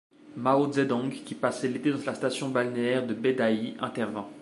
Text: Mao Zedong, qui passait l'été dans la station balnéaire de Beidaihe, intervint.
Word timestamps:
Mao 0.35 0.71
Zedong, 0.73 1.11
qui 1.23 1.35
passait 1.35 1.67
l'été 1.67 1.91
dans 1.91 2.03
la 2.03 2.15
station 2.15 2.49
balnéaire 2.49 3.05
de 3.05 3.13
Beidaihe, 3.13 3.75
intervint. 3.79 4.27